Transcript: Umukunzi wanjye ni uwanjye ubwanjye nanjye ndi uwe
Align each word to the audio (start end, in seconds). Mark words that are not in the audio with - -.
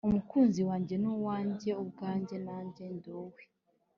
Umukunzi 0.07 0.61
wanjye 0.69 0.95
ni 1.01 1.09
uwanjye 1.15 1.71
ubwanjye 1.83 2.35
nanjye 2.45 2.83
ndi 2.95 3.09
uwe 3.21 3.41